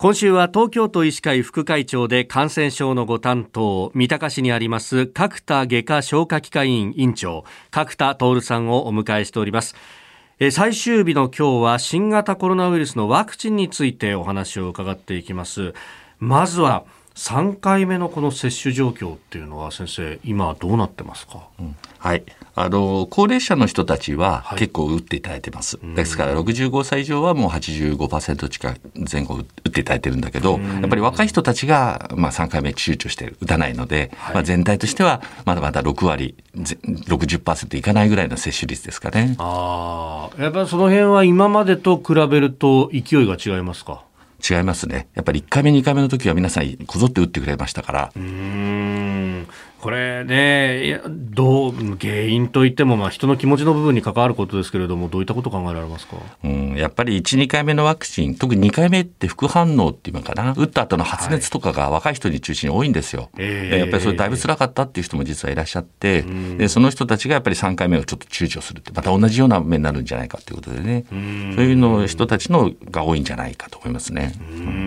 [0.00, 9.76] 今週は東京都医師会副会長で感染症のご担当、三鷹市にあります角田外科消化器科医院院長、角田徹さんをお迎えしております。
[10.52, 15.74] 最終日の今日は新型コロナウイルスのワクチンについてお話を伺っていきます。
[16.18, 22.24] まずは3回目のこの接種状況っていうのは先生今どうなってますか、うん、はい。
[22.54, 28.80] あの高齢者の人たちは結構打っていただいてます、はい、ですから65歳以上はもう85%近く
[29.10, 39.36] 前後打っていただいてるんだけどやっぱり若い人たちが、まあ、3回目躊躇して打たないので、はい、まあ、全体としてはまだまだ6割60%いかないぐらいの接種率ですかね。
[39.38, 44.02] あやっぱりその辺は今までと比べると勢いが違いますか？
[44.40, 45.08] 違いますね。
[45.14, 48.12] やっぱり1回目、2回目の時は皆さんこぞって打ってくれましたから。
[49.84, 63.30] うんこれね、どう原因といっても、まあ、人の気持ちの部分に関わることですけれども、どういったこと考えられますか、うん、やっぱり1、2回目のワクチン、特に2回目って副反応っていうのかな、打った後の発熱とかが若い人に中心に多いんですよ。
[63.32, 66.22] はい、やっぱりそれだいぶ辛かったっていう人も実はいらっしゃって、
[66.58, 74.34] でその人たちがやっぱり3回目をちょっと躊躇するって、また同じような目になるんじゃないかということでね、そういうの人たちのが多いんじゃないかと思いますね。
[74.38, 74.79] うん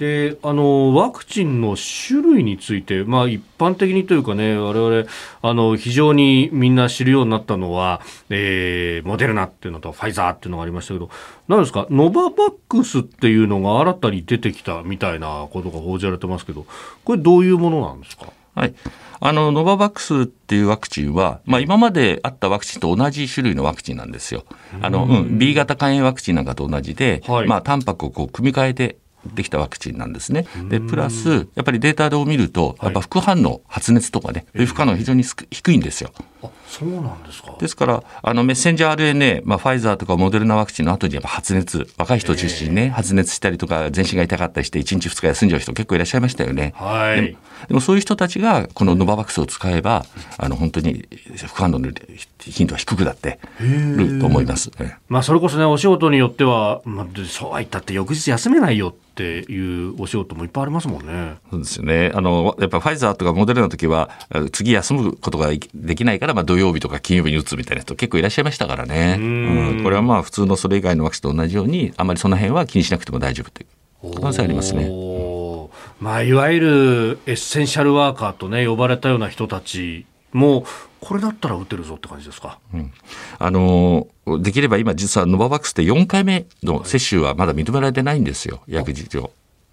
[0.00, 5.06] であのワクチンの種類について、まあ、一般的にというかね、我々
[5.42, 11.10] あの非常にみんな知るようになったのは、えー、モデルナっていうのとファイザーっていうのがありましたけど、
[11.48, 16.64] なんですか、ノババックスっていうのが新たに出てきたみたいなことが報じられてますけど、
[17.04, 18.32] これ、どういうものなんですか？
[18.54, 18.74] はい。
[19.20, 24.44] あの、ノババックスっていうワクチンは、まあ今まであったワクチンと同じ種類のワクチンなんですよ。
[24.80, 30.46] あの、うん、B 型肝炎ワクチンなんかと同じで、はい、まあタンパクをこう組み替えてできたワクチンなんですね。
[30.68, 36.10] で、プラス、やっぱりデータを見ると、やっぱ副反応、発熱とかね、副反応非常に低いんですよ。
[36.42, 46.72] あそうなんですかですからあのメッセンジャー RNA、まあ、ファイザーとかモデルナワクチンの後にやっぱ発熱若い人を中心にね、発熱したりとか全身が痛かったりして1日2日休んじゃう人結構いらっしゃいましたよね。
[46.76, 50.04] はい、でもでもそういう人たちがこのノババックスを使えば
[50.38, 51.90] あの本当に副反応の
[52.38, 54.70] 頻度は低くなってると思います。
[55.08, 61.36] まあ、それこそねお仕事によっては、まあ、そうは言ったって翌日休めないよっていうお仕事もいっぱいありますもんね。
[61.50, 62.12] そうですよね。
[62.14, 64.10] あのやっぱファイザーとかモデルナの時は
[64.52, 69.16] 次休むことができないからまあ土曜日とか金曜日に打つみたいな人結構いらっしゃいましたからね。
[69.18, 69.22] う
[69.80, 69.82] ん。
[69.82, 73.66] これはまあ普通のそれ以外のワクチンと同じようにあまりその辺は気にしなくても大丈夫とい
[74.10, 74.88] う可能性ありますね。
[76.00, 80.64] まあ、いわゆるエッセンシャルワーカーとね呼ばれたような人たちも
[81.00, 82.92] これだったら打てるぞって感じですか、うん、
[83.38, 84.06] あの
[84.40, 89.30] できれば今実はノババックスって4回目の接種はまだ認められてないんですよ薬事上。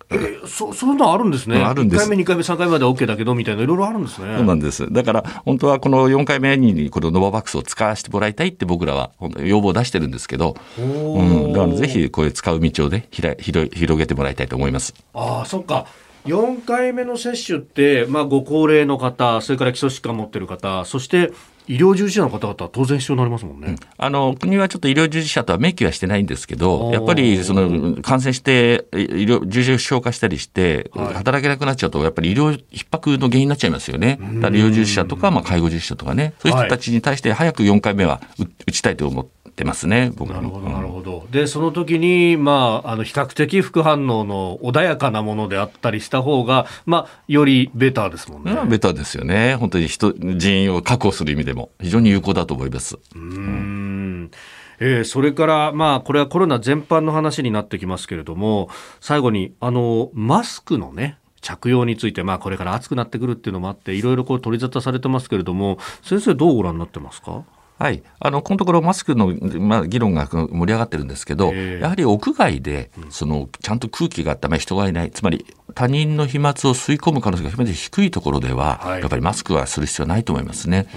[0.09, 2.06] えー、そそんなあるんですね、あるんです。
[2.06, 4.35] 1回目、2回目、3回目まで OK だけどみたいな、いろいろあるんですね。
[4.38, 10.81] そうなんです、だから本当はこの4回目にこのノババックスを使わせてもらいたいって僕らは要望を出してるんですけど、う。
[10.81, 14.94] ん、だからぜひこれ使う道をね広広げてもらいたいと思います。
[15.13, 15.88] あそっか。
[16.25, 21.31] 4回目の接種って、まあ、ご高齢の方、それから基礎疾患を持っている方、そして
[21.67, 38.22] 医療従事者の方々は当然必要になりますもんね、うん、あの国はちょっと医療従事者とは明記はしてないんですけど、やっぱりその感染して、医療従事者を消化したりして、働けなくなっちゃうと、やっぱり医療逼迫の原因になっちゃいますよね、だから医療従事者とか、まあ、介護従事者とかね、そういう人たちに対して早く4回目は
[38.66, 39.37] 打ちたいと思って。
[39.57, 41.25] ってますね、僕なるほど、なるほど。
[41.31, 48.56] で、その時に、まあ、あの、比較的副反応の穏やかなものであったりした方が、まあ、よりベターですもんね。
[48.69, 49.56] ベターですよね。
[49.56, 53.00] 本当に人、人員を確保する意味でも、非常に有効だと思います。
[53.16, 54.29] うん。
[54.79, 58.69] えー、それから、まあ、これはコロナ全般の話になってきますけれども、
[59.01, 67.44] 最後に、あの、マスクのね、着用について、まあ、これから暑くなってくるっていうのもあって、いろいろこう取り沙汰されてますけれども、先生、どうご覧になってますか？
[67.77, 75.11] はい、あのこのところマスクの、まあ、議論が盛り上がってるんですけど、やはり屋外でそのちゃんと空気があったま人がいない。
[75.11, 75.45] つまり
[75.75, 80.88] 他人の飛沫を吸い込む可能性が極めて低いところでは、はい、やっぱりマスクはする必要はないと思いますね。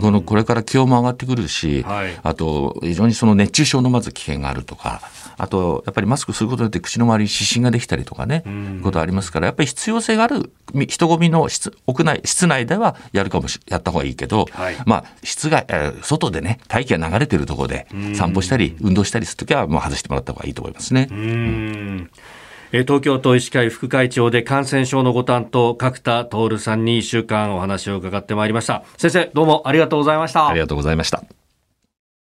[0.00, 5.02] このこれから気温も上がってくるし、はい、あと非常にその熱中症のまず危険があるとか
[5.36, 8.44] あとやっぱりマスクすることによって口の周りに湿疹ができたりとかね
[8.82, 10.52] ことありますからやっぱり必要性がある
[10.88, 15.66] 人混みの室屋内室内ではやるかもしやった方がいいけど、はい、まあ室外
[16.02, 21.08] 外でね大気が流れてるところで散歩したり運動したりするときはもう外してもらった方がいいと思いますね。
[21.10, 22.10] うん
[22.70, 28.84] 東京都医師会副会長で感染症のご担当角田徹さんに1週間お話を伺ってまいりました。
[28.96, 30.48] 先生どうもありがとうございました。
[30.48, 31.39] ありがとうございました。